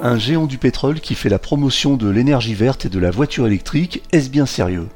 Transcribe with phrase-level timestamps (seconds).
[0.00, 3.48] Un géant du pétrole qui fait la promotion de l'énergie verte et de la voiture
[3.48, 4.88] électrique, est-ce bien sérieux?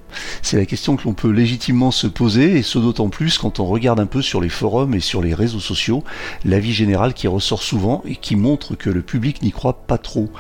[0.43, 3.67] C'est la question que l'on peut légitimement se poser, et ce d'autant plus quand on
[3.67, 6.05] regarde un peu sur les forums et sur les réseaux sociaux
[6.45, 10.31] l'avis général qui ressort souvent et qui montre que le public n'y croit pas trop.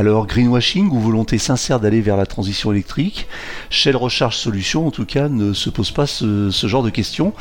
[0.00, 3.26] Alors greenwashing ou volonté sincère d'aller vers la transition électrique
[3.68, 7.34] Shell Recharge Solutions en tout cas ne se pose pas ce, genre de questions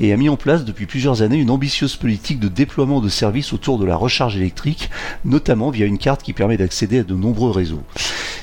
[0.00, 3.52] et a mis en place depuis plusieurs années une ambitieuse politique de déploiement de services
[3.52, 4.90] autour de la recharge électrique,
[5.24, 7.84] notamment via une carte qui permet d'accéder à de nombreux réseaux.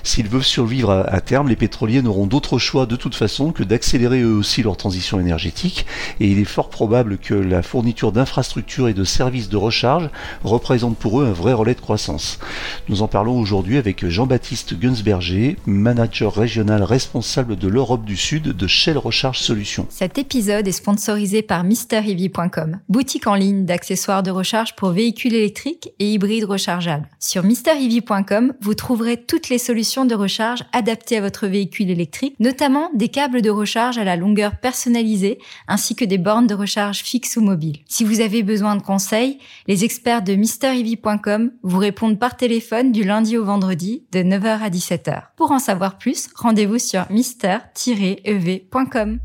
[0.07, 4.21] S'ils veulent survivre à, terme, les pétroliers n'auront d'autre choix de toute façon que d'accélérer
[4.21, 5.85] eux aussi leur transition énergétique
[6.21, 10.09] et il est fort probable que la fourniture d'infrastructures et de services de recharge
[10.45, 12.39] représente pour eux un vrai relais de croissance.
[12.87, 18.67] Nous en parlons aujourd'hui avec Jean-Baptiste Gunsberger, manager régional responsable de l'Europe du Sud de
[18.67, 19.87] Shell Recharge Solutions.
[19.89, 25.89] Cet épisode est sponsorisé par MrEV.com, boutique en ligne d'accessoires de recharge pour véhicules électriques
[25.99, 27.09] et hybrides rechargeables.
[27.19, 32.89] Sur MrEV.com, vous trouverez toutes les solutions de recharge adaptées à votre véhicule électrique, notamment
[32.93, 37.37] des câbles de recharge à la longueur personnalisée ainsi que des bornes de recharge fixes
[37.37, 37.79] ou mobiles.
[37.87, 43.03] Si vous avez besoin de conseils, les experts de MrEV.com vous répondent par téléphone du
[43.03, 45.23] lundi au vendredi de 9h à 17h.
[45.35, 49.19] Pour en savoir plus, rendez-vous sur mister-ev.com.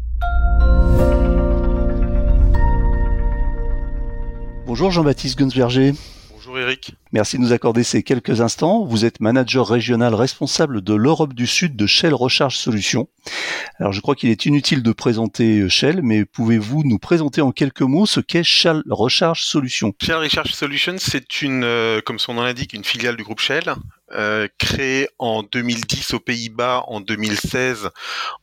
[4.66, 5.92] Bonjour Jean-Baptiste Gunsberger.
[6.58, 6.94] Eric.
[7.12, 8.84] Merci de nous accorder ces quelques instants.
[8.84, 13.08] Vous êtes manager régional responsable de l'Europe du Sud de Shell Recharge Solutions.
[13.78, 17.82] Alors je crois qu'il est inutile de présenter Shell, mais pouvez-vous nous présenter en quelques
[17.82, 19.92] mots ce qu'est Shell Recharge Solutions?
[20.02, 23.74] Shell Recharge Solutions, c'est une, euh, comme son nom l'indique, une filiale du groupe Shell.
[24.14, 27.88] Euh, créée en 2010 aux Pays-Bas, en 2016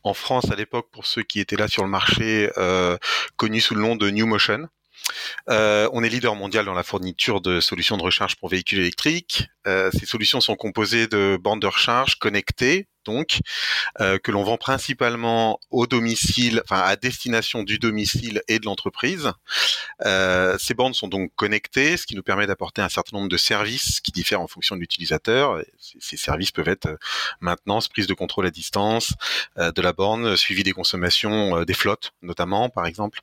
[0.02, 2.96] en France à l'époque pour ceux qui étaient là sur le marché, euh,
[3.36, 4.68] connu sous le nom de New Motion.
[5.48, 9.48] Euh, on est leader mondial dans la fourniture de solutions de recharge pour véhicules électriques.
[9.66, 12.88] Euh, ces solutions sont composées de bandes de recharge connectées
[14.00, 19.32] euh, que l'on vend principalement au domicile, enfin à destination du domicile et de l'entreprise.
[20.06, 23.36] Euh, ces bornes sont donc connectées, ce qui nous permet d'apporter un certain nombre de
[23.36, 25.62] services qui diffèrent en fonction de l'utilisateur.
[25.78, 26.96] Ces services peuvent être euh,
[27.40, 29.14] maintenance, prise de contrôle à distance
[29.56, 33.20] de la borne, suivi des consommations des flottes notamment par exemple,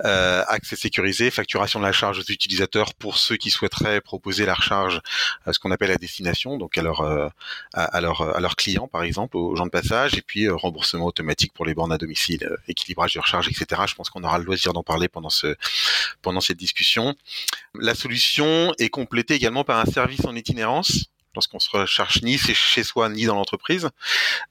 [0.00, 5.00] accès sécurisé, facturation de la charge aux utilisateurs pour ceux qui souhaiteraient proposer la recharge,
[5.50, 9.02] ce qu'on appelle à destination, donc à leur à, à leur à leurs clients par
[9.02, 12.44] exemple aux gens de passage, et puis euh, remboursement automatique pour les bornes à domicile,
[12.44, 13.82] euh, équilibrage de recharge, etc.
[13.86, 15.56] Je pense qu'on aura le loisir d'en parler pendant ce
[16.22, 17.14] pendant cette discussion.
[17.74, 22.82] La solution est complétée également par un service en itinérance lorsqu'on se recharge ni chez
[22.82, 23.90] soi ni dans l'entreprise,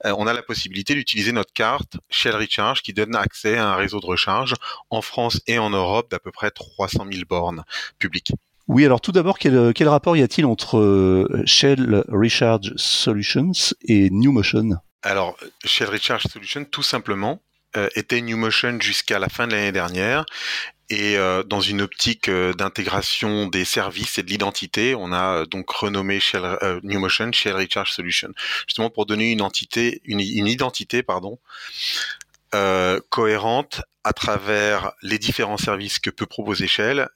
[0.05, 3.75] euh, on a la possibilité d'utiliser notre carte Shell Recharge qui donne accès à un
[3.75, 4.53] réseau de recharge
[4.89, 7.65] en France et en Europe d'à peu près 300 000 bornes
[7.99, 8.31] publiques.
[8.67, 13.51] Oui, alors tout d'abord, quel, quel, rapport y a-t-il entre euh, Shell Recharge Solutions
[13.83, 14.77] et New Motion?
[15.03, 17.41] Alors, Shell Recharge Solutions, tout simplement,
[17.77, 20.25] euh, était New Motion jusqu'à la fin de l'année dernière.
[20.89, 26.19] Et euh, dans une optique d'intégration des services et de l'identité, on a donc renommé
[26.19, 28.33] Shell, New Motion Shell Recharge Solutions,
[28.67, 31.03] justement pour donner une entité, une, une identité,
[33.09, 37.09] cohérente à travers les différents services que peut proposer Shell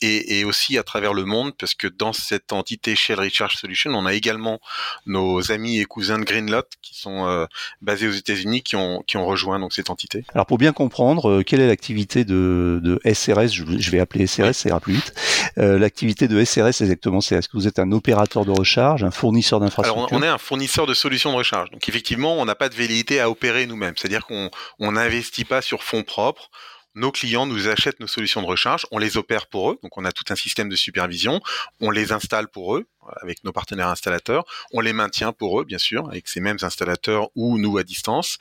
[0.00, 3.90] et, et, aussi à travers le monde, parce que dans cette entité Shell Recharge Solution,
[3.92, 4.60] on a également
[5.06, 7.46] nos amis et cousins de Greenlot qui sont euh,
[7.80, 10.24] basés aux États-Unis, qui ont, qui ont rejoint donc cette entité.
[10.34, 14.52] Alors pour bien comprendre, euh, quelle est l'activité de, de, SRS Je vais appeler SRS,
[14.52, 15.14] ça ira plus vite.
[15.58, 19.10] Euh, l'activité de SRS exactement, c'est est-ce que vous êtes un opérateur de recharge, un
[19.10, 21.70] fournisseur d'infrastructures Alors on est un fournisseur de solutions de recharge.
[21.70, 24.50] Donc effectivement, on n'a pas de velléité à opérer nous-mêmes, c'est-à-dire qu'on
[24.92, 26.50] n'investit pas sur fonds propres
[26.94, 30.04] nos clients nous achètent nos solutions de recharge, on les opère pour eux, donc on
[30.04, 31.40] a tout un système de supervision,
[31.80, 32.86] on les installe pour eux
[33.20, 37.30] avec nos partenaires installateurs, on les maintient pour eux bien sûr avec ces mêmes installateurs
[37.34, 38.38] ou nous à distance,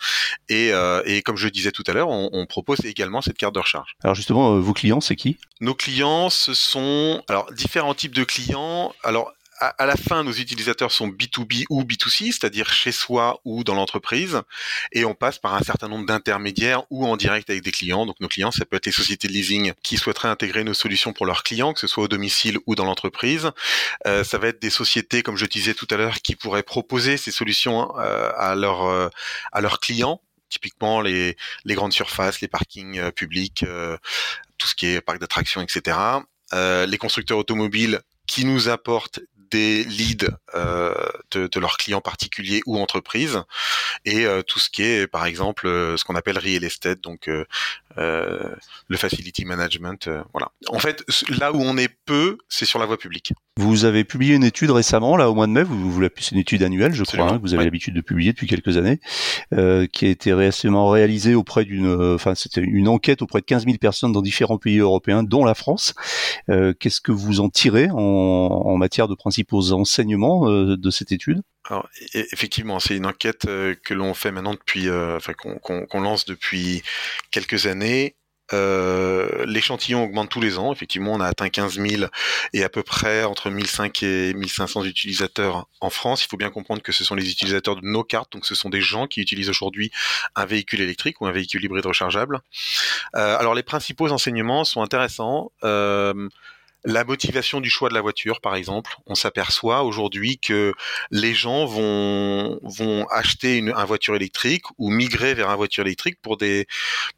[0.49, 3.37] et, euh, et comme je le disais tout à l'heure, on, on, propose également cette
[3.37, 3.95] carte de recharge.
[4.03, 5.37] Alors justement, euh, vos clients, c'est qui?
[5.61, 8.93] Nos clients, ce sont alors différents types de clients.
[9.03, 13.75] Alors à, la fin, nos utilisateurs sont B2B ou B2C, c'est-à-dire chez soi ou dans
[13.75, 14.41] l'entreprise,
[14.91, 18.05] et on passe par un certain nombre d'intermédiaires ou en direct avec des clients.
[18.05, 21.13] Donc nos clients, ça peut être les sociétés de leasing qui souhaiteraient intégrer nos solutions
[21.13, 23.51] pour leurs clients, que ce soit au domicile ou dans l'entreprise.
[24.07, 27.17] Euh, ça va être des sociétés, comme je disais tout à l'heure, qui pourraient proposer
[27.17, 29.09] ces solutions euh, à, leurs euh,
[29.51, 30.21] à leurs clients
[30.51, 31.35] typiquement les,
[31.65, 33.97] les grandes surfaces, les parkings euh, publics, euh,
[34.57, 35.97] tout ce qui est parc d'attractions, etc.
[36.53, 42.61] Euh, les constructeurs automobiles qui nous apportent des leads euh, de, de, leurs clients particuliers
[42.65, 43.41] ou entreprises.
[44.05, 47.27] Et euh, tout ce qui est par exemple euh, ce qu'on appelle real estate donc
[47.27, 47.45] euh,
[47.97, 48.55] euh
[48.87, 50.51] le facility management voilà.
[50.69, 53.33] En fait là où on est peu c'est sur la voie publique.
[53.57, 55.63] Vous avez publié une étude récemment là au mois de mai.
[55.63, 58.31] Vous, vous c'est une étude annuelle je crois hein, que vous avez l'habitude de publier
[58.31, 58.99] depuis quelques années
[59.91, 63.77] qui a été récemment réalisée auprès d'une enfin c'était une enquête auprès de 15 000
[63.77, 65.93] personnes dans différents pays européens dont la France.
[66.47, 71.11] Qu'est-ce que vous en tirez en, en matière de principes aux enseignements euh, de cette
[71.11, 75.33] étude alors, e-, effectivement, c'est une enquête euh, que l'on fait maintenant depuis, euh, enfin
[75.33, 76.81] qu'on lance depuis
[77.29, 78.15] quelques années.
[78.53, 80.73] L'échantillon augmente tous les ans.
[80.73, 82.03] Effectivement, on a atteint 15 000
[82.51, 86.25] et à peu près entre 1500 et 1500 utilisateurs en France.
[86.25, 88.69] Il faut bien comprendre que ce sont les utilisateurs de nos cartes, donc ce sont
[88.69, 89.89] des gens qui utilisent aujourd'hui
[90.35, 92.41] un véhicule électrique ou un véhicule hybride rechargeable.
[93.13, 95.53] Alors, les principaux enseignements sont intéressants.
[96.83, 100.73] La motivation du choix de la voiture, par exemple, on s'aperçoit aujourd'hui que
[101.11, 106.37] les gens vont vont acheter une, voiture électrique ou migrer vers un voiture électrique pour
[106.37, 106.67] des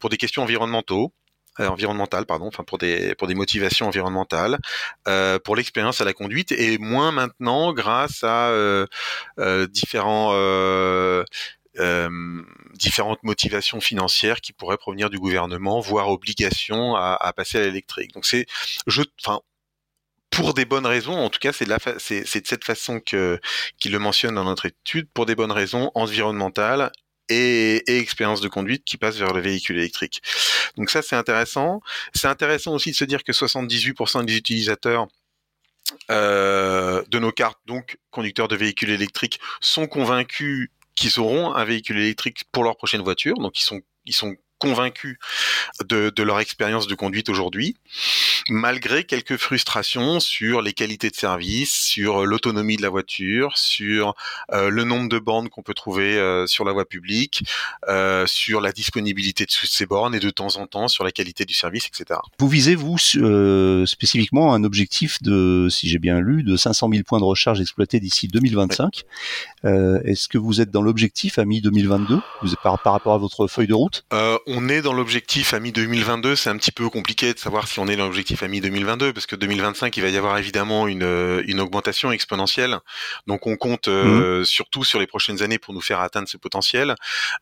[0.00, 1.12] pour des questions environnementaux.
[1.60, 4.58] Euh, environnementales, pardon, enfin pour des pour des motivations environnementales,
[5.06, 8.86] euh, pour l'expérience à la conduite et moins maintenant grâce à euh,
[9.38, 11.22] euh différents euh,
[11.80, 12.42] euh,
[12.74, 18.12] différentes motivations financières qui pourraient provenir du gouvernement, voire obligation à, à passer à l'électrique.
[18.14, 18.46] Donc c'est,
[18.86, 19.40] je, enfin,
[20.34, 23.40] pour des bonnes raisons, en tout cas c'est de, c'est, de cette façon que
[23.78, 26.90] qu'il le mentionne dans notre étude, pour des bonnes raisons environnementales
[27.28, 30.22] et, et expérience de conduite qui passe vers le véhicule électrique.
[30.76, 31.80] Donc ça c'est intéressant.
[32.14, 35.06] C'est intéressant aussi de se dire que 78% des utilisateurs
[36.10, 41.98] euh, de nos cartes, donc conducteurs de véhicules électriques, sont convaincus qu'ils auront un véhicule
[41.98, 43.36] électrique pour leur prochaine voiture.
[43.36, 45.18] Donc ils sont ils sont convaincus
[45.84, 47.76] de, de leur expérience de conduite aujourd'hui,
[48.48, 54.14] malgré quelques frustrations sur les qualités de service, sur l'autonomie de la voiture, sur
[54.52, 57.44] euh, le nombre de bornes qu'on peut trouver euh, sur la voie publique,
[57.88, 61.44] euh, sur la disponibilité de ces bornes et de temps en temps sur la qualité
[61.44, 62.20] du service, etc.
[62.38, 67.02] Vous visez, vous, euh, spécifiquement un objectif de, si j'ai bien lu, de 500 000
[67.04, 69.04] points de recharge exploités d'ici 2025.
[69.64, 72.20] Euh, est-ce que vous êtes dans l'objectif à mi-2022
[72.62, 74.04] par, par rapport à votre feuille de route?
[74.46, 76.36] On est dans l'objectif à mi-2022.
[76.36, 79.26] C'est un petit peu compliqué de savoir si on est dans l'objectif à mi-2022 parce
[79.26, 82.78] que 2025, il va y avoir évidemment une, euh, une augmentation exponentielle.
[83.26, 84.44] Donc on compte euh, mmh.
[84.44, 86.94] surtout sur les prochaines années pour nous faire atteindre ce potentiel.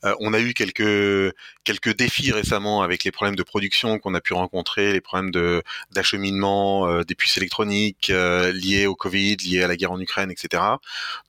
[0.05, 1.35] Euh, on a eu quelques
[1.65, 5.63] quelques défis récemment avec les problèmes de production qu'on a pu rencontrer, les problèmes de
[5.91, 10.63] d'acheminement des puces électroniques liés au Covid, liés à la guerre en Ukraine, etc.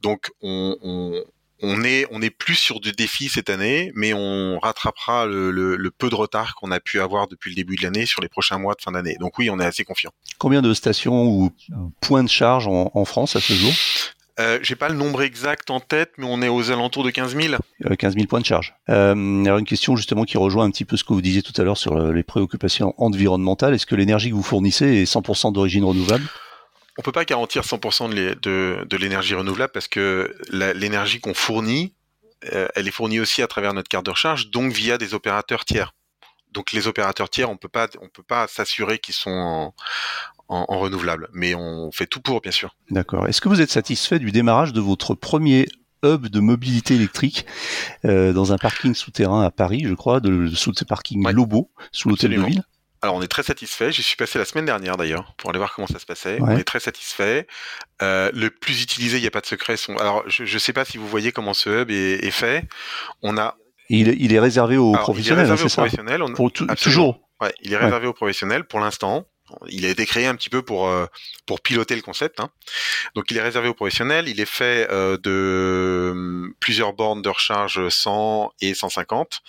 [0.01, 1.23] Donc on, on
[1.63, 6.09] on est on est plus sur du défi cette année, mais on rattrapera le, peu
[6.09, 8.75] de retard qu'on a pu avoir depuis le début de l'année sur les prochains mois
[8.75, 9.15] de fin d'année.
[9.19, 10.11] Donc oui, on est assez confiant.
[10.37, 11.51] Combien de stations ou
[12.01, 13.71] points de charge en, France à ce jour?
[14.39, 17.35] Euh, J'ai pas le nombre exact en tête, mais on est aux alentours de 15
[17.35, 17.55] 000.
[17.97, 18.75] 15 000 points de charge.
[18.89, 21.53] Euh, alors une question justement qui rejoint un petit peu ce que vous disiez tout
[21.61, 23.73] à l'heure sur les préoccupations environnementales.
[23.73, 26.25] Est-ce que l'énergie que vous fournissez est 100% d'origine renouvelable?
[26.97, 28.09] On peut pas garantir 100%
[28.39, 31.95] de, l'énergie renouvelable parce que l'énergie qu'on fournit,
[32.51, 35.65] euh, elle est fournie aussi à travers notre carte de recharge, donc via des opérateurs
[35.65, 35.93] tiers.
[36.51, 39.73] Donc les opérateurs tiers, on peut pas, on peut pas s'assurer qu'ils sont
[40.49, 42.75] en, renouvelable, mais on fait tout pour, bien sûr.
[42.91, 43.27] D'accord.
[43.27, 45.67] Est-ce que vous êtes satisfait du démarrage de votre premier
[46.03, 47.47] hub de mobilité électrique
[48.05, 52.09] euh, dans un parking souterrain à Paris, je crois, de, sous ce parking Lobo, sous
[52.09, 52.63] l'hôtel de ville?
[53.03, 53.91] Alors on est très satisfait.
[53.91, 56.37] J'y suis passé la semaine dernière d'ailleurs pour aller voir comment ça se passait.
[56.39, 57.47] On est très satisfait.
[58.01, 59.75] Euh, le plus utilisé, il n'y a pas de secret.
[59.75, 59.97] Sont...
[59.97, 62.65] Alors je ne sais pas si vous voyez comment ce hub est, fait.
[63.21, 63.57] On a.
[63.89, 65.45] Il, il est réservé aux professionnels.
[65.45, 66.21] Il est réservé aux professionnels.
[66.33, 67.19] Pour toujours?
[67.41, 69.27] Ouais, il est réservé aux professionnels pour l'instant
[69.69, 71.05] il a été créé un petit peu pour euh,
[71.45, 72.39] pour piloter le concept.
[72.39, 72.49] Hein.
[73.15, 74.27] Donc il est réservé aux professionnels.
[74.27, 79.41] Il est fait euh, de hum, plusieurs bornes de recharge 100 et 150,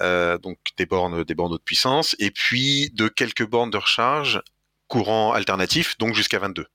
[0.00, 4.42] euh, donc des bornes des bornes haute puissance, et puis de quelques bornes de recharge
[4.88, 6.66] courant alternatif, donc jusqu'à 22.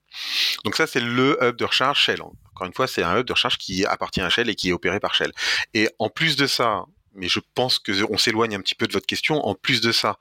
[0.65, 2.21] Donc ça c'est le hub de recharge Shell.
[2.21, 4.73] Encore une fois, c'est un hub de recharge qui appartient à Shell et qui est
[4.73, 5.31] opéré par Shell.
[5.73, 6.83] Et en plus de ça,
[7.15, 9.45] mais je pense que on s'éloigne un petit peu de votre question.
[9.45, 10.17] En plus de ça,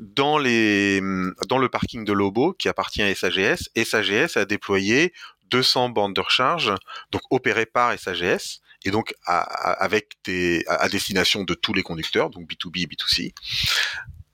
[0.00, 1.00] dans les
[1.48, 5.12] dans le parking de Lobo qui appartient à SAGS, SAGS a déployé
[5.50, 6.72] 200 bandes de recharge,
[7.10, 12.48] donc opérées par SAGS et donc avec des à, destination de tous les conducteurs, donc
[12.50, 13.32] B2B et B2C.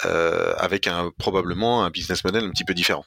[0.06, 3.04] Euh, avec un probablement un business model un petit peu différent.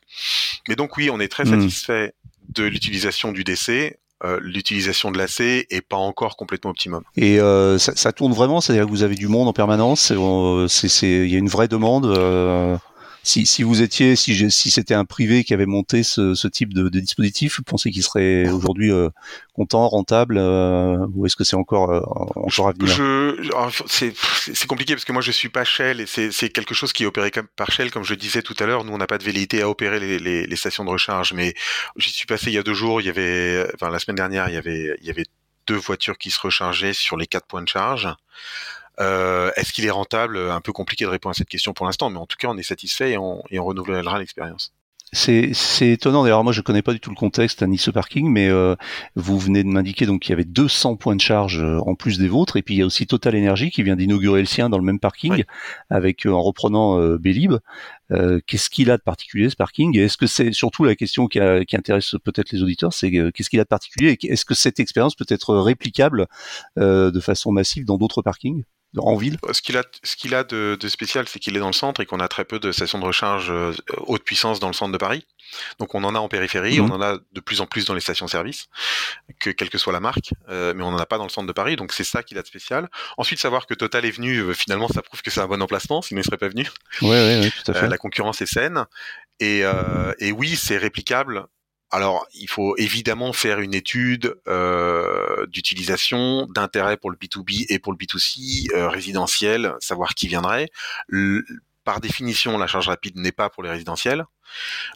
[0.68, 1.62] Mais donc oui, on est très hmm.
[1.62, 2.14] satisfait
[2.50, 3.98] de l'utilisation du DC.
[4.24, 7.02] Euh, l'utilisation de l'AC est pas encore complètement optimum.
[7.18, 10.68] Et euh, ça, ça, tourne vraiment, c'est-à-dire que vous avez du monde en permanence, euh,
[11.02, 12.06] il y a une vraie demande.
[13.24, 16.74] Si, si vous étiez, si, si c'était un privé qui avait monté ce, ce type
[16.74, 19.10] de, de, dispositif, vous pensez qu'il serait aujourd'hui euh,
[19.54, 22.02] content, rentable, euh, ou est-ce que c'est encore euh,
[22.36, 22.96] encore à venir?
[23.80, 27.06] C'est compliqué parce que moi je suis pas Shell et c'est quelque chose qui est
[27.06, 28.84] opéré par Shell, comme je disais tout à l'heure.
[28.84, 31.54] Nous on n'a pas de velléité à opérer les, les, les, stations de recharge, mais
[31.98, 33.02] j'y suis passé il y a deux jours.
[33.02, 35.26] Il y avait, enfin la semaine dernière, il y avait, il y avait
[35.68, 38.10] deux voitures qui se rechargeaient sur les quatre points de charge.
[39.00, 40.38] Euh, Est-ce qu'il est rentable?
[40.38, 42.58] Un peu compliqué de répondre à cette question pour l'instant, mais en tout cas, on
[42.58, 44.74] est satisfait et on, et on renouvellera l'expérience.
[45.14, 46.24] C'est étonnant.
[46.24, 48.78] D'ailleurs, moi, je connais pas du tout le contexte à Nice Parking, mais euh,
[49.18, 52.18] vous venez de m'indiquer donc qu'il y avait 200 points de charge euh, en plus
[52.18, 54.70] des vôtres, et puis il y a aussi Total Energy qui vient d'inaugurer le sien
[54.70, 55.44] dans le même parking,
[55.90, 57.56] avec euh, en reprenant euh, Bélib.
[58.14, 59.98] Euh, Qu'est-ce qu'il a de particulier ce parking?
[59.98, 63.12] Et est-ce que c'est surtout la question qui, a, qui intéresse peut-être les auditeurs, c'est
[63.34, 64.18] qu'est-ce qu'il a de particulier?
[64.22, 66.28] Et Est-ce que cette expérience peut être réplicable
[66.78, 68.64] de façon massive dans d'autres parkings?
[68.98, 71.68] En ville Ce qu'il a, ce qu'il a de, de spécial, c'est qu'il est dans
[71.68, 73.74] le centre et qu'on a très peu de stations de recharge euh,
[74.08, 75.26] haute puissance dans le centre de Paris.
[75.80, 76.92] Donc on en a en périphérie, mmh.
[76.92, 78.68] on en a de plus en plus dans les stations-service,
[79.40, 81.48] que quelle que soit la marque, euh, mais on n'en a pas dans le centre
[81.48, 81.76] de Paris.
[81.76, 82.90] Donc c'est ça qu'il a de spécial.
[83.18, 86.02] Ensuite, savoir que Total est venu, euh, finalement, ça prouve que c'est un bon emplacement,
[86.02, 86.68] sinon il serait pas venu.
[87.02, 87.88] Ouais, ouais, ouais tout à fait.
[87.88, 88.86] la concurrence est saine.
[89.40, 91.48] Et, euh, et oui, c'est réplicable
[91.92, 97.92] alors, il faut évidemment faire une étude euh, d'utilisation, d'intérêt pour le B2B et pour
[97.92, 100.70] le B2C, euh, résidentiel, savoir qui viendrait.
[101.84, 104.24] par définition, la charge rapide n'est pas pour les résidentiels.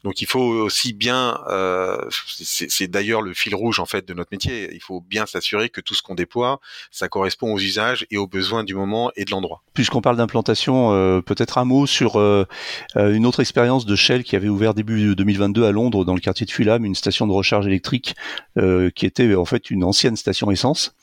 [0.03, 4.29] Donc il faut aussi bien, euh, c'est d'ailleurs le fil rouge en fait de notre
[4.31, 4.69] métier.
[4.73, 6.59] Il faut bien s'assurer que tout ce qu'on déploie,
[6.91, 9.63] ça correspond aux usages et aux besoins du moment et de l'endroit.
[9.73, 12.45] Puisqu'on parle d'implantation, euh, peut-être un mot sur euh,
[12.95, 16.19] euh une autre expérience de Shell qui avait ouvert début 2022 à Londres dans le
[16.19, 18.15] quartier de Fulham, une station de recharge électrique
[18.57, 20.95] euh, qui était en fait une ancienne station essence.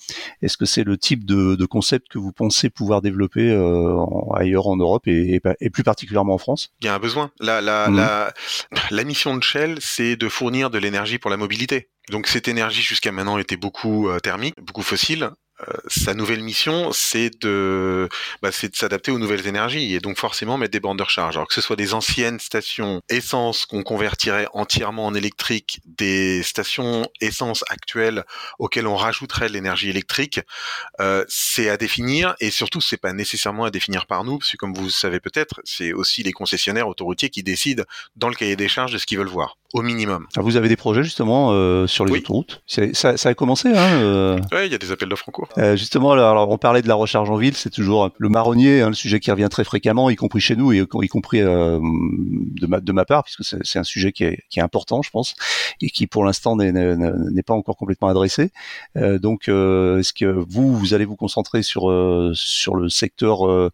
[0.43, 4.67] Est-ce que c'est le type de, de, concept que vous pensez pouvoir développer euh, ailleurs
[4.67, 6.73] en Europe et, et, et, plus particulièrement en France?
[6.81, 7.31] Il y a un besoin.
[7.41, 7.97] La, la, mmh.
[7.97, 8.35] la,
[8.91, 11.89] la mission de Shell, c'est de fournir de l'énergie pour la mobilité.
[12.11, 15.31] Donc cette énergie jusqu'à maintenant était beaucoup euh, thermique, beaucoup fossile.
[15.87, 18.09] Sa nouvelle mission, c'est de,
[18.43, 21.37] bah, de s'adapter aux nouvelles énergies et donc forcément mettre des bandes de recharge.
[21.37, 27.09] Alors que ce soit des anciennes stations essence qu'on convertirait entièrement en électrique, des stations
[27.21, 28.25] essence actuelles
[28.59, 30.41] auxquelles on rajouterait l'énergie électrique,
[31.01, 34.57] euh, c'est à définir et surtout c'est pas nécessairement à définir par nous, parce que
[34.57, 37.85] comme vous le savez peut-être, c'est aussi les concessionnaires autoroutiers qui décident
[38.17, 40.27] dans le cahier des charges de ce qu'ils veulent voir au minimum.
[40.37, 42.63] Alors vous avez des projets justement euh, sur les autoroutes?
[42.67, 44.39] Ça, ça, a commencé hein euh...
[44.53, 45.49] Oui, il y a des appels d'offres en cours.
[45.59, 48.89] Euh, justement, alors, on parlait de la recharge en ville, c'est toujours le marronnier, hein,
[48.89, 52.67] le sujet qui revient très fréquemment, y compris chez nous et y compris euh, de,
[52.67, 55.35] ma, de ma part, puisque c'est un sujet qui est, qui est important, je pense,
[55.81, 58.51] et qui pour l'instant n'est pas encore complètement adressé.
[58.97, 63.49] Euh, donc, euh, est-ce que vous, vous allez vous concentrer sur euh, sur le secteur
[63.49, 63.71] euh,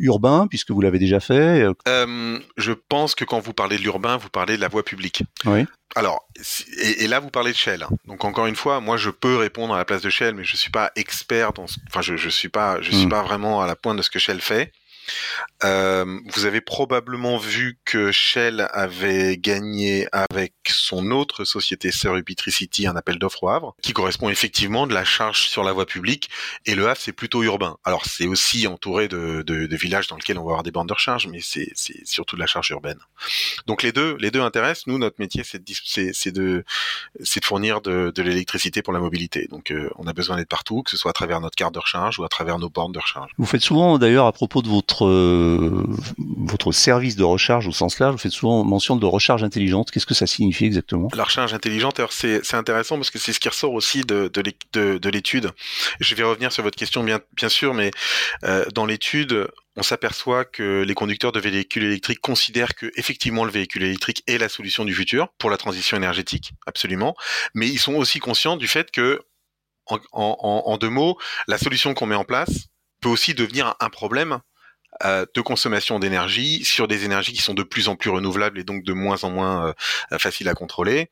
[0.00, 3.82] urbain, puisque vous l'avez déjà fait euh, euh, Je pense que quand vous parlez de
[3.82, 5.22] l'urbain, vous parlez de la voie publique.
[5.44, 5.66] Oui.
[5.96, 6.26] Alors,
[6.82, 7.84] et, et, là, vous parlez de Shell.
[7.84, 7.90] Hein.
[8.06, 10.56] Donc, encore une fois, moi, je peux répondre à la place de Shell, mais je
[10.56, 11.66] suis pas expert dans.
[11.88, 13.10] Enfin, je, je suis pas, je suis hmm.
[13.10, 14.72] pas vraiment à la pointe de ce que Shell fait.
[15.64, 22.86] Euh, vous avez probablement vu que Shell avait gagné avec son autre société sœur Ubitricity
[22.86, 26.30] un appel d'offres au Havre, qui correspond effectivement de la charge sur la voie publique.
[26.66, 27.76] Et le Havre, c'est plutôt urbain.
[27.84, 29.44] Alors, c'est aussi entouré de,
[29.74, 31.72] villages dans lesquels on va avoir des bandes de recharge, mais c'est
[32.04, 32.98] surtout de la charge urbaine.
[33.66, 34.86] Donc, les deux, les deux intéressent.
[34.86, 36.64] Nous, notre métier, c'est de,
[37.42, 39.46] fournir de, de l'électricité pour la mobilité.
[39.50, 41.78] Donc, euh, on a besoin d'être partout, que ce soit à travers notre carte de
[41.78, 43.30] recharge ou à travers nos bornes de recharge.
[43.38, 45.84] Vous faites souvent, d'ailleurs, à propos de votre euh,
[46.18, 49.90] votre service de recharge au sens large, vous faites souvent mention de recharge intelligente.
[49.90, 51.08] Qu'est-ce que ça signifie exactement?
[51.14, 54.30] La recharge intelligente, c'est intéressant parce que c'est ce qui ressort aussi de,
[54.72, 55.50] de, de l'étude.
[56.00, 57.90] Je vais revenir sur votre question bien, sûr, mais
[58.44, 63.50] euh, dans l'étude, on s'aperçoit que les conducteurs de véhicules électriques considèrent que effectivement le
[63.50, 67.14] véhicule électrique est la solution du futur pour la transition énergétique, absolument.
[67.54, 69.20] Mais ils sont aussi conscients du fait que,
[70.12, 72.68] en, deux mots, la solution qu'on met en place
[73.00, 74.40] peut aussi devenir un problème
[75.02, 78.84] de consommation d'énergie sur des énergies qui sont de plus en plus renouvelables et donc
[78.84, 81.10] de moins en moins euh, faciles à contrôler.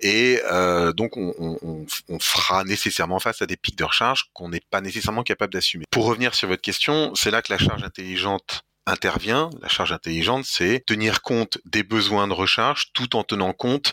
[0.00, 4.48] Et euh, donc on, on, on, fera nécessairement face à des pics de recharge qu'on
[4.48, 5.84] n'est pas nécessairement capable d'assumer.
[5.90, 10.44] Pour revenir sur votre question, c'est là que la charge intelligente intervient, la charge intelligente,
[10.44, 13.92] c'est tenir compte des besoins de recharge tout en tenant compte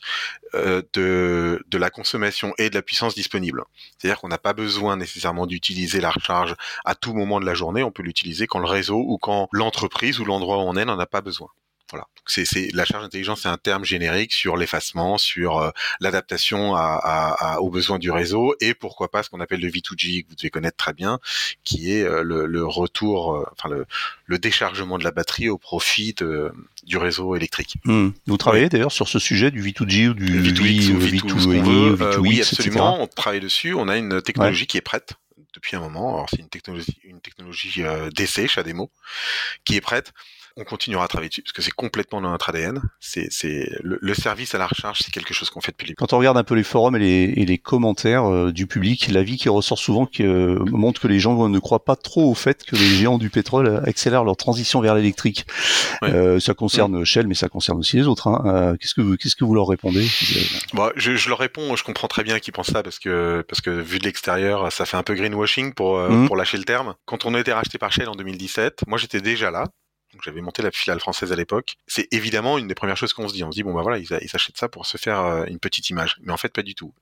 [0.56, 3.64] euh, de, de la consommation et de la puissance disponible.
[3.98, 6.56] C'est-à-dire qu'on n'a pas besoin nécessairement d'utiliser la recharge
[6.86, 10.20] à tout moment de la journée, on peut l'utiliser quand le réseau ou quand l'entreprise
[10.20, 11.50] ou l'endroit où on est n'en a pas besoin.
[11.92, 12.08] Voilà.
[12.28, 17.00] C'est, c'est la charge intelligente, c'est un terme générique sur l'effacement, sur euh, l'adaptation à,
[17.02, 20.30] à, à, aux besoins du réseau et pourquoi pas ce qu'on appelle le V2G que
[20.30, 21.20] vous devez connaître très bien,
[21.64, 23.88] qui est euh, le, le, retour, euh, enfin le,
[24.26, 26.52] le, déchargement de la batterie au profit de,
[26.84, 27.78] du réseau électrique.
[27.86, 28.10] Mmh.
[28.28, 32.18] Vous travaillez d'ailleurs sur ce sujet du V2G ou du V2X ou V2, V2, V2,
[32.18, 32.94] Oui, absolument.
[32.94, 33.04] Etc.
[33.04, 33.74] On travaille dessus.
[33.74, 34.68] On a une technologie ouais.
[34.68, 35.14] qui est prête
[35.56, 36.14] depuis un moment.
[36.14, 37.82] Alors c'est une technologie, une technologie
[38.16, 38.92] d'essai, chat démo,
[39.66, 40.14] qui est prête
[40.60, 42.82] on continuera à travailler dessus parce que c'est complètement dans notre ADN.
[43.00, 43.30] C'est,
[43.82, 46.18] le, le, service à la recharge, c'est quelque chose qu'on fait depuis le Quand on
[46.18, 49.50] regarde un peu les forums et les, et les commentaires euh, du public, l'avis qui
[49.50, 52.76] ressort souvent qui euh, montre que les gens ne croient pas trop au fait que
[52.76, 55.46] les géants du pétrole accélèrent leur transition vers l'électrique.
[56.02, 56.10] Ouais.
[56.12, 57.06] Euh, ça concerne ouais.
[57.06, 58.28] Shell, mais ça concerne aussi les autres.
[58.28, 58.44] Hein.
[58.46, 60.08] Euh, qu'est-ce que vous, qu'est-ce que vous leur répondez?
[60.74, 61.76] Bon, je, je, leur réponds.
[61.76, 64.86] Je comprends très bien qu'ils pensent ça parce que parce que vu de l'extérieur, ça
[64.86, 66.28] fait un peu greenwashing pour mmh.
[66.28, 66.96] pour lâcher le terme.
[67.06, 69.66] Quand on a été racheté par Shell en 2017, moi j'étais déjà là
[70.14, 71.76] donc j'avais monté la filiale française à l'époque.
[71.88, 73.44] C'est évidemment une des premières choses qu'on se dit.
[73.44, 75.60] On se dit bon bah voilà, ils, ils achètent ça pour se faire euh, une
[75.60, 76.18] petite image.
[76.22, 76.94] Mais en fait pas du tout.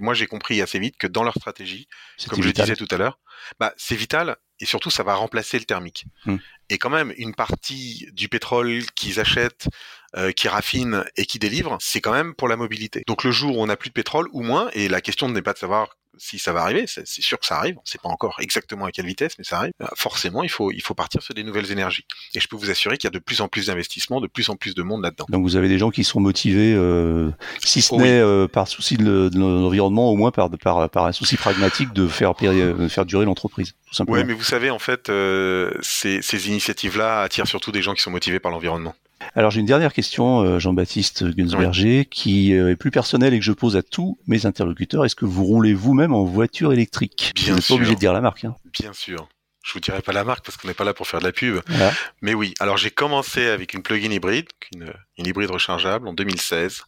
[0.00, 1.88] Moi j'ai compris assez vite que dans leur stratégie,
[2.28, 3.18] comme je disais tout à l'heure,
[3.58, 6.06] bah c'est vital et surtout ça va remplacer le thermique.
[6.26, 6.36] Hmm.
[6.70, 9.68] Et quand même une partie du pétrole qu'ils achètent,
[10.16, 13.02] euh, qui raffinent et qui délivrent, c'est quand même pour la mobilité.
[13.08, 15.42] Donc le jour où on n'a plus de pétrole ou moins, et la question n'est
[15.42, 17.98] pas de savoir si ça va arriver, c'est sûr que ça arrive, on ne sait
[17.98, 19.72] pas encore exactement à quelle vitesse, mais ça arrive.
[19.96, 22.04] Forcément, il faut, il faut partir sur des nouvelles énergies.
[22.34, 24.48] Et je peux vous assurer qu'il y a de plus en plus d'investissements, de plus
[24.48, 25.26] en plus de monde là-dedans.
[25.28, 27.30] Donc vous avez des gens qui sont motivés, euh,
[27.64, 28.08] si ce oh, n'est oui.
[28.10, 32.06] euh, par souci de, de l'environnement, au moins par, par, par un souci pragmatique de
[32.06, 33.74] faire, de faire durer l'entreprise.
[34.08, 38.02] Oui, mais vous savez, en fait, euh, ces, ces initiatives-là attirent surtout des gens qui
[38.02, 38.94] sont motivés par l'environnement.
[39.34, 42.06] Alors j'ai une dernière question, euh, Jean-Baptiste Gunsberger, oui.
[42.06, 45.04] qui euh, est plus personnelle et que je pose à tous mes interlocuteurs.
[45.04, 47.32] Est-ce que vous roulez vous-même en voiture électrique?
[47.34, 48.44] Bien Vous n'êtes pas obligé de dire la marque.
[48.44, 48.56] Hein.
[48.72, 49.28] Bien sûr.
[49.64, 51.32] Je vous dirai pas la marque parce qu'on n'est pas là pour faire de la
[51.32, 51.60] pub.
[51.68, 51.92] Voilà.
[52.20, 56.82] Mais oui, alors j'ai commencé avec une plug-in hybride, une, une, hybride rechargeable en 2016.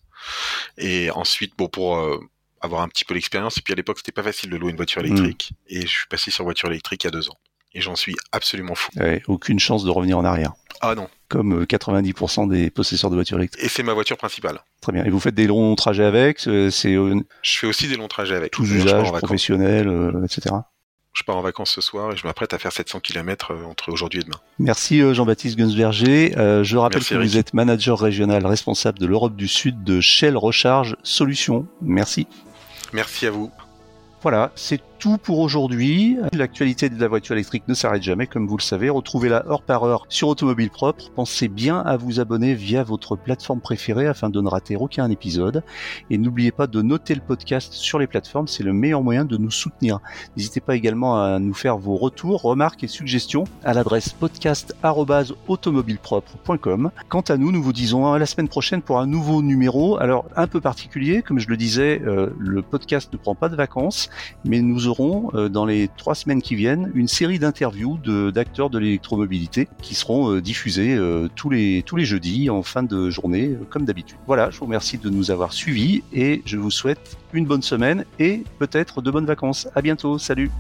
[0.77, 2.21] Et ensuite, bon, pour euh,
[2.61, 4.77] avoir un petit peu l'expérience, et puis à l'époque, c'était pas facile de louer une
[4.77, 5.53] voiture électrique.
[5.53, 5.75] Mmh.
[5.75, 7.39] Et je suis passé sur voiture électrique il y a deux ans.
[7.77, 8.91] Et j'en suis absolument fou.
[8.97, 10.55] Ouais, aucune chance de revenir en arrière.
[10.81, 11.09] Ah non.
[11.29, 13.63] Comme 90% des possesseurs de voitures électriques.
[13.63, 14.61] Et c'est ma voiture principale.
[14.81, 15.05] Très bien.
[15.05, 16.95] Et vous faites des longs trajets avec C'est.
[16.95, 17.23] Je
[17.59, 18.53] fais aussi des longs trajets avec.
[18.53, 20.55] Tous usages professionnels, euh, etc.
[21.13, 24.21] Je pars en vacances ce soir et je m'apprête à faire 700 km entre aujourd'hui
[24.21, 24.41] et demain.
[24.59, 26.35] Merci Jean-Baptiste Gunsberger.
[26.39, 27.31] Euh, je rappelle Merci, que Eric.
[27.31, 31.67] vous êtes manager régional responsable de l'Europe du Sud de Shell Recharge Solutions.
[31.83, 32.27] Merci.
[32.93, 33.51] Merci à vous.
[34.23, 36.17] Voilà, c'est tout pour aujourd'hui.
[36.33, 38.89] L'actualité de la voiture électrique ne s'arrête jamais, comme vous le savez.
[38.91, 41.11] Retrouvez-la heure par heure sur Automobile Propre.
[41.15, 45.63] Pensez bien à vous abonner via votre plateforme préférée afin de ne rater aucun épisode.
[46.11, 49.37] Et n'oubliez pas de noter le podcast sur les plateformes, c'est le meilleur moyen de
[49.37, 49.99] nous soutenir.
[50.37, 56.91] N'hésitez pas également à nous faire vos retours, remarques et suggestions à l'adresse podcast.automobilepropre.com.
[57.09, 59.99] Quant à nous, nous vous disons à la semaine prochaine pour un nouveau numéro.
[59.99, 63.57] Alors, un peu particulier, comme je le disais, euh, le podcast ne prend pas de
[63.57, 64.11] vacances,
[64.45, 67.99] mais nous aurons euh, dans les trois semaines qui viennent une série d'interviews
[68.33, 72.63] d'acteurs de, de l'électromobilité qui seront euh, diffusées euh, tous les tous les jeudis en
[72.63, 74.19] fin de journée comme d'habitude.
[74.27, 78.05] Voilà, je vous remercie de nous avoir suivis et je vous souhaite une bonne semaine
[78.19, 79.69] et peut-être de bonnes vacances.
[79.75, 80.51] À bientôt, salut.